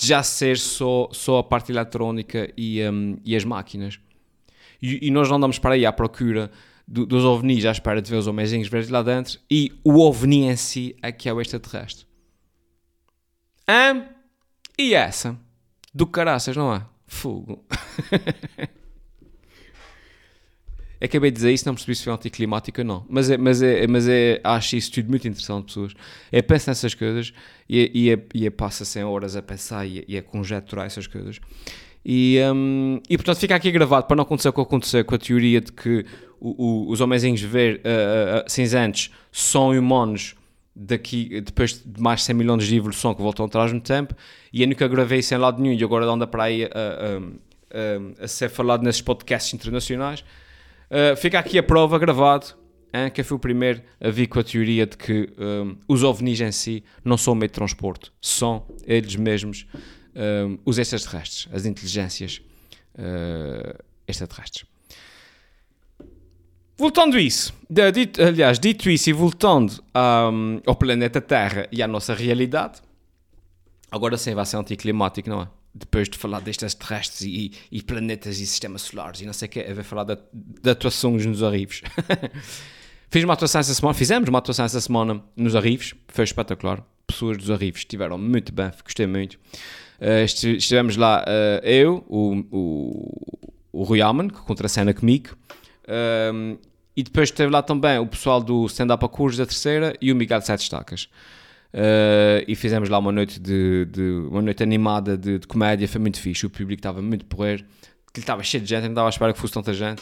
já 0.00 0.22
ser 0.22 0.58
só, 0.58 1.08
só 1.12 1.38
a 1.38 1.44
parte 1.44 1.72
eletrónica 1.72 2.52
e, 2.56 2.82
um, 2.88 3.16
e 3.24 3.36
as 3.36 3.44
máquinas. 3.44 3.98
E, 4.82 5.06
e, 5.06 5.10
nós 5.10 5.28
não 5.28 5.36
andamos 5.36 5.58
para 5.58 5.74
aí 5.74 5.86
à 5.86 5.92
procura 5.92 6.50
do, 6.86 7.06
dos 7.06 7.24
ovnis 7.24 7.64
à 7.64 7.70
espera 7.70 8.02
de 8.02 8.10
ver 8.10 8.16
os 8.16 8.26
homenzinhos 8.26 8.68
verdes 8.68 8.90
lá 8.90 9.02
dentro 9.02 9.38
e 9.50 9.72
o 9.84 10.00
ovni 10.00 10.44
em 10.44 10.56
si 10.56 10.96
é 11.00 11.10
que 11.10 11.28
é 11.28 11.32
o 11.32 11.40
extraterrestre. 11.40 12.06
Hã? 13.68 14.08
E 14.78 14.94
essa? 14.94 15.38
Do 15.94 16.06
caraças, 16.06 16.56
não 16.56 16.74
é? 16.74 16.84
Fogo. 17.06 17.64
acabei 21.04 21.30
de 21.30 21.36
dizer 21.36 21.52
isso, 21.52 21.66
não 21.66 21.74
percebi 21.74 21.94
se 21.94 22.04
foi 22.04 22.12
anticlimático 22.12 22.80
ou 22.80 22.86
não. 22.86 23.06
Mas, 23.08 23.30
é, 23.30 23.36
mas, 23.36 23.62
é, 23.62 23.86
mas 23.86 24.08
é, 24.08 24.40
acho 24.42 24.76
isso 24.76 24.92
tudo 24.92 25.08
muito 25.10 25.28
interessante, 25.28 25.66
pessoas. 25.66 25.92
É 26.32 26.40
penso 26.42 26.70
nessas 26.70 26.94
coisas 26.94 27.32
e, 27.68 27.90
e, 27.94 28.10
é, 28.10 28.18
e 28.34 28.46
é, 28.46 28.50
passa 28.50 28.84
100 28.84 29.04
horas 29.04 29.36
a 29.36 29.42
pensar 29.42 29.86
e, 29.86 30.04
e 30.08 30.16
a 30.16 30.22
conjecturar 30.22 30.86
essas 30.86 31.06
coisas. 31.06 31.40
E, 32.04 32.38
um, 32.52 33.00
e 33.08 33.16
portanto 33.16 33.38
fica 33.38 33.54
aqui 33.54 33.70
gravado 33.70 34.06
para 34.06 34.16
não 34.16 34.24
acontecer 34.24 34.48
o 34.48 34.52
que 34.52 34.60
aconteceu 34.60 35.04
com 35.04 35.14
a 35.14 35.18
teoria 35.18 35.60
de 35.60 35.72
que 35.72 36.04
o, 36.38 36.50
o, 36.62 36.90
os 36.90 37.00
homenzinhos 37.00 37.40
ver, 37.40 37.76
uh, 37.76 38.44
uh, 38.44 38.50
cinzentos 38.50 39.10
são 39.32 39.70
humanos 39.70 40.34
daqui, 40.76 41.40
depois 41.40 41.82
de 41.84 42.02
mais 42.02 42.20
de 42.20 42.26
100 42.26 42.36
milhões 42.36 42.66
de 42.66 42.76
evolução 42.76 43.14
que 43.14 43.22
voltam 43.22 43.46
atrás 43.46 43.72
no 43.72 43.80
tempo 43.80 44.14
e 44.52 44.60
eu 44.60 44.68
nunca 44.68 44.86
gravei 44.86 45.22
sem 45.22 45.38
lado 45.38 45.62
nenhum 45.62 45.74
e 45.74 45.82
agora 45.82 46.04
anda 46.04 46.26
para 46.26 46.44
aí 46.44 46.64
a, 46.64 48.22
a 48.22 48.28
ser 48.28 48.50
falado 48.50 48.82
nesses 48.82 49.00
podcasts 49.00 49.54
internacionais 49.54 50.24
Uh, 50.94 51.16
fica 51.16 51.40
aqui 51.40 51.58
a 51.58 51.62
prova 51.62 51.98
gravado, 51.98 52.54
hein, 52.94 53.10
que 53.10 53.20
eu 53.20 53.24
fui 53.24 53.36
o 53.36 53.40
primeiro 53.40 53.82
a 54.00 54.10
vir 54.10 54.28
com 54.28 54.38
a 54.38 54.44
teoria 54.44 54.86
de 54.86 54.96
que 54.96 55.28
um, 55.36 55.76
os 55.88 56.04
ovnis 56.04 56.40
em 56.40 56.52
si 56.52 56.84
não 57.04 57.18
são 57.18 57.34
meio 57.34 57.48
de 57.48 57.54
transporte, 57.54 58.12
são 58.20 58.64
eles 58.86 59.16
mesmos 59.16 59.66
um, 60.14 60.56
os 60.64 60.78
extraterrestres, 60.78 61.48
as 61.52 61.66
inteligências 61.66 62.40
uh, 62.94 63.76
extraterrestres. 64.06 64.66
Voltando 66.78 67.18
isso, 67.18 67.52
dito, 67.92 68.22
aliás, 68.22 68.60
dito 68.60 68.88
isso 68.88 69.10
e 69.10 69.12
voltando 69.12 69.82
um, 70.32 70.60
ao 70.64 70.76
planeta 70.76 71.20
Terra 71.20 71.66
e 71.72 71.82
à 71.82 71.88
nossa 71.88 72.14
realidade, 72.14 72.80
agora 73.90 74.16
sim 74.16 74.32
vai 74.32 74.46
ser 74.46 74.58
anticlimático, 74.58 75.28
não 75.28 75.42
é? 75.42 75.48
Depois 75.74 76.08
de 76.08 76.16
falar 76.16 76.40
destes 76.40 76.72
terrestres 76.74 77.22
e, 77.22 77.52
e, 77.70 77.82
planetas 77.82 78.38
e 78.38 78.46
sistemas 78.46 78.82
solares 78.82 79.20
e 79.20 79.26
não 79.26 79.32
sei 79.32 79.46
o 79.46 79.50
que, 79.50 79.60
a 79.60 79.74
ver 79.74 79.82
falar 79.82 80.04
da, 80.04 80.18
atuações 80.70 81.26
nos 81.26 81.42
arrivos. 81.42 81.82
Fiz 83.10 83.24
uma 83.24 83.34
atuação 83.34 83.60
essa 83.60 83.74
semana, 83.74 83.94
fizemos 83.94 84.28
uma 84.28 84.38
atuação 84.38 84.64
essa 84.64 84.80
semana 84.80 85.22
nos 85.36 85.54
arrivos, 85.54 85.94
foi 86.08 86.24
espetacular. 86.24 86.82
Pessoas 87.06 87.36
dos 87.36 87.50
arrivos 87.50 87.80
estiveram 87.80 88.16
muito 88.16 88.52
bem, 88.52 88.70
gostei 88.82 89.06
muito. 89.06 89.34
Uh, 90.00 90.24
estivemos 90.24 90.96
lá, 90.96 91.22
uh, 91.22 91.64
eu, 91.66 92.04
o, 92.08 92.44
o, 92.50 93.40
o 93.72 93.82
Rui 93.82 94.00
Alman, 94.00 94.28
que 94.28 94.40
contracena 94.40 94.92
comigo, 94.92 95.36
uh, 95.84 96.58
e 96.96 97.02
depois 97.02 97.28
esteve 97.28 97.52
lá 97.52 97.62
também 97.62 97.98
o 97.98 98.06
pessoal 98.06 98.40
do 98.40 98.66
Stand 98.66 98.92
Up 98.94 99.04
a 99.04 99.08
Cursos 99.08 99.38
da 99.38 99.46
Terceira 99.46 99.94
e 100.00 100.12
o 100.12 100.16
Miguel 100.16 100.40
de 100.40 100.46
Sete 100.46 100.62
Estacas. 100.62 101.08
Uh, 101.74 102.46
e 102.46 102.54
fizemos 102.54 102.88
lá 102.88 102.98
uma 102.98 103.10
noite 103.10 103.40
de, 103.40 103.84
de 103.86 104.00
uma 104.30 104.40
noite 104.40 104.62
animada 104.62 105.18
de, 105.18 105.40
de, 105.40 105.46
comédia, 105.48 105.88
foi 105.88 106.00
muito 106.00 106.20
fixe, 106.20 106.46
o 106.46 106.50
público 106.50 106.78
estava 106.78 107.02
muito 107.02 107.24
porreiro, 107.24 107.64
estava 108.16 108.44
cheio 108.44 108.62
de 108.62 108.70
gente, 108.70 108.84
não 108.84 108.90
estava 108.90 109.08
à 109.08 109.10
espera 109.10 109.32
que 109.32 109.40
fosse 109.40 109.54
tanta 109.54 109.74
gente. 109.74 110.00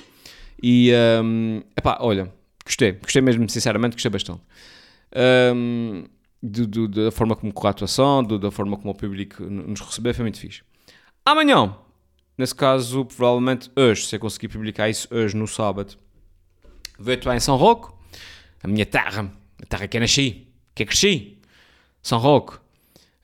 E 0.62 0.92
um, 1.24 1.62
epá, 1.74 1.96
olha, 2.02 2.30
gostei, 2.62 2.92
gostei 2.92 3.22
mesmo, 3.22 3.48
sinceramente, 3.48 3.94
gostei 3.94 4.10
bastante. 4.10 4.42
Um, 5.54 6.04
do, 6.42 6.66
do, 6.66 6.88
da 6.88 7.10
forma 7.10 7.34
como 7.34 7.50
correu 7.54 7.68
a 7.68 7.70
atuação, 7.70 8.22
do, 8.22 8.38
da 8.38 8.50
forma 8.50 8.76
como 8.76 8.90
o 8.90 8.94
público 8.94 9.42
nos 9.42 9.80
recebeu, 9.80 10.12
foi 10.12 10.24
muito 10.24 10.38
fixe. 10.38 10.60
Amanhã, 11.24 11.74
nesse 12.36 12.54
caso, 12.54 13.06
provavelmente 13.06 13.70
hoje, 13.74 14.04
se 14.04 14.14
eu 14.14 14.20
conseguir 14.20 14.48
publicar 14.48 14.90
isso 14.90 15.08
hoje 15.10 15.34
no 15.34 15.48
sábado, 15.48 15.96
vou 16.98 17.14
atuar 17.14 17.34
em 17.34 17.40
São 17.40 17.56
Roque, 17.56 17.94
a 18.62 18.68
minha 18.68 18.84
terra, 18.84 19.32
a 19.62 19.66
terra 19.66 19.88
que 19.88 19.96
eu 19.96 20.02
nasci, 20.02 20.48
que 20.74 20.82
eu 20.82 20.86
cresci, 20.86 21.38
São 22.02 22.18
Roque. 22.18 22.56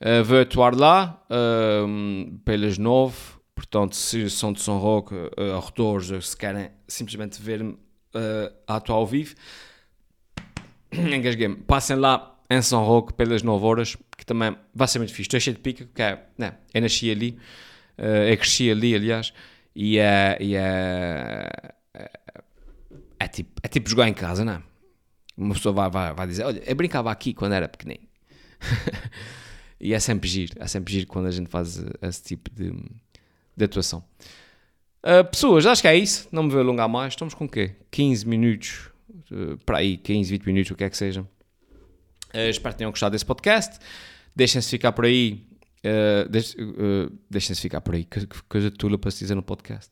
Uh, 0.00 0.22
vou 0.24 0.40
atuar 0.40 0.74
lá 0.76 1.20
uh, 1.28 2.38
pelas 2.44 2.78
nove, 2.78 3.16
portanto, 3.54 3.96
se 3.96 4.30
são 4.30 4.52
de 4.52 4.60
São 4.60 4.78
Roque, 4.78 5.12
uh, 5.14 5.56
arredores, 5.56 6.28
se 6.28 6.36
querem 6.36 6.70
simplesmente 6.86 7.42
ver-me 7.42 7.72
uh, 7.72 8.54
atuar 8.66 8.96
ao 8.96 9.06
vivo, 9.06 9.34
engasguei-me, 10.92 11.56
passem 11.56 11.96
lá 11.96 12.38
em 12.48 12.62
São 12.62 12.84
Roque 12.84 13.12
pelas 13.12 13.42
9 13.42 13.64
horas, 13.66 13.96
que 14.16 14.24
também 14.24 14.56
vai 14.72 14.86
ser 14.86 15.00
muito 15.00 15.10
fixe. 15.10 15.22
Estou 15.22 15.40
cheio 15.40 15.56
de 15.56 15.62
pica, 15.62 15.84
porque 15.84 16.00
é, 16.00 16.22
né, 16.38 16.54
eu 16.72 16.80
nasci 16.80 17.10
ali, 17.10 17.36
eu 17.98 18.36
cresci 18.38 18.70
ali, 18.70 18.94
aliás, 18.94 19.34
e 19.80 19.98
é, 19.98 20.36
e 20.40 20.56
é, 20.56 21.48
é, 21.94 22.10
é, 23.20 23.28
tipo, 23.28 23.60
é 23.62 23.68
tipo 23.68 23.88
jogar 23.88 24.08
em 24.08 24.14
casa, 24.14 24.44
não 24.44 24.54
é? 24.54 24.62
Uma 25.36 25.54
pessoa 25.54 25.72
vai, 25.72 25.90
vai, 25.90 26.14
vai 26.14 26.26
dizer, 26.26 26.44
olha, 26.44 26.62
eu 26.66 26.74
brincava 26.74 27.10
aqui 27.12 27.34
quando 27.34 27.52
era 27.52 27.68
pequenino. 27.68 28.07
e 29.80 29.94
é 29.94 30.00
sempre 30.00 30.28
giro, 30.28 30.54
é 30.56 30.66
sempre 30.66 30.92
giro 30.92 31.06
quando 31.06 31.26
a 31.26 31.30
gente 31.30 31.48
faz 31.48 31.82
esse 32.02 32.22
tipo 32.22 32.50
de, 32.50 32.72
de 33.56 33.64
atuação. 33.64 34.04
Uh, 35.02 35.24
pessoas, 35.30 35.64
acho 35.66 35.82
que 35.82 35.88
é 35.88 35.96
isso, 35.96 36.28
não 36.32 36.42
me 36.42 36.50
vou 36.50 36.60
alongar 36.60 36.88
mais, 36.88 37.12
estamos 37.12 37.34
com 37.34 37.44
o 37.44 37.48
quê? 37.48 37.72
15 37.90 38.26
minutos, 38.26 38.90
uh, 39.30 39.56
para 39.64 39.78
aí, 39.78 39.96
15, 39.96 40.30
20 40.30 40.46
minutos, 40.46 40.70
o 40.70 40.74
que 40.74 40.84
é 40.84 40.90
que 40.90 40.96
seja. 40.96 41.22
Uh, 42.34 42.50
espero 42.50 42.74
que 42.74 42.78
tenham 42.78 42.90
gostado 42.90 43.12
desse 43.12 43.24
podcast. 43.24 43.78
Deixem-se 44.34 44.68
ficar 44.68 44.92
por 44.92 45.04
aí. 45.04 45.46
Uh, 45.84 46.28
deix, 46.28 46.54
uh, 46.54 47.12
Deixem-se 47.30 47.60
ficar 47.60 47.80
por 47.80 47.94
aí. 47.94 48.04
Que, 48.04 48.26
que 48.26 48.42
coisa 48.44 48.70
tula 48.70 48.98
para 48.98 49.10
se 49.10 49.20
dizer 49.20 49.34
no 49.34 49.42
podcast. 49.42 49.90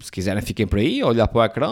Se 0.00 0.10
quiserem, 0.10 0.42
fiquem 0.42 0.66
por 0.66 0.78
aí, 0.78 1.00
a 1.00 1.06
olhar 1.06 1.28
para 1.28 1.40
o 1.40 1.44
ecrã, 1.44 1.70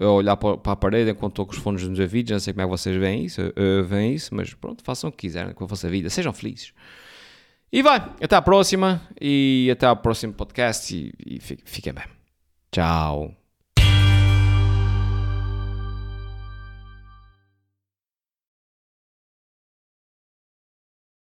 a 0.00 0.10
olhar 0.10 0.36
para, 0.36 0.72
a 0.72 0.76
parede 0.76 1.10
enquanto 1.10 1.32
estou 1.32 1.46
com 1.46 1.52
os 1.52 1.58
fones 1.58 1.82
nos 1.86 1.98
ouvidos. 1.98 2.32
Não 2.32 2.40
sei 2.40 2.52
como 2.52 2.62
é 2.62 2.64
que 2.64 2.70
vocês 2.70 2.96
veem 2.96 3.24
isso, 3.24 3.40
veem 3.88 4.14
isso, 4.14 4.34
mas 4.34 4.54
pronto, 4.54 4.82
façam 4.82 5.08
o 5.08 5.12
que 5.12 5.18
quiserem 5.18 5.52
com 5.52 5.64
a 5.64 5.66
vossa 5.66 5.88
vida. 5.88 6.10
Sejam 6.10 6.32
felizes. 6.32 6.72
E 7.72 7.82
vai, 7.82 7.96
até 8.22 8.36
à 8.36 8.42
próxima. 8.42 9.02
E 9.20 9.68
até 9.72 9.86
ao 9.86 9.96
próximo 9.96 10.32
podcast. 10.32 10.94
E, 10.94 11.12
e 11.36 11.40
fiquem 11.40 11.92
bem. 11.92 12.04
Tchau. 12.70 13.45